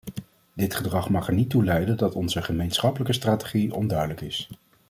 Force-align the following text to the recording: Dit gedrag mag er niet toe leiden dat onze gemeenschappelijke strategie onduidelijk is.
Dit 0.53 0.75
gedrag 0.75 1.09
mag 1.09 1.27
er 1.27 1.33
niet 1.33 1.49
toe 1.49 1.63
leiden 1.63 1.97
dat 1.97 2.15
onze 2.15 2.41
gemeenschappelijke 2.41 3.13
strategie 3.13 3.73
onduidelijk 3.73 4.21
is. 4.21 4.49